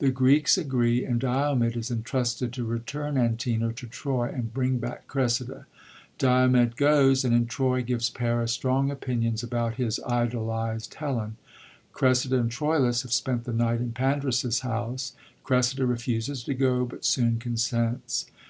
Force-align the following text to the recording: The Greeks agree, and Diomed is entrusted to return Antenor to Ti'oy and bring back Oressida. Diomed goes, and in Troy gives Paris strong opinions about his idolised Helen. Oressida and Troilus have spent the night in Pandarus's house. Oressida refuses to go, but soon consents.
The 0.00 0.10
Greeks 0.10 0.58
agree, 0.58 1.02
and 1.02 1.18
Diomed 1.18 1.78
is 1.78 1.90
entrusted 1.90 2.52
to 2.52 2.62
return 2.66 3.14
Antenor 3.16 3.72
to 3.76 3.86
Ti'oy 3.86 4.28
and 4.30 4.52
bring 4.52 4.76
back 4.76 5.04
Oressida. 5.16 5.64
Diomed 6.18 6.76
goes, 6.76 7.24
and 7.24 7.34
in 7.34 7.46
Troy 7.46 7.82
gives 7.82 8.10
Paris 8.10 8.52
strong 8.52 8.90
opinions 8.90 9.42
about 9.42 9.76
his 9.76 9.98
idolised 10.06 10.92
Helen. 10.92 11.38
Oressida 11.96 12.38
and 12.38 12.50
Troilus 12.50 13.00
have 13.00 13.14
spent 13.14 13.44
the 13.44 13.54
night 13.54 13.80
in 13.80 13.92
Pandarus's 13.92 14.60
house. 14.60 15.14
Oressida 15.50 15.86
refuses 15.86 16.44
to 16.44 16.52
go, 16.52 16.84
but 16.84 17.06
soon 17.06 17.38
consents. 17.38 18.26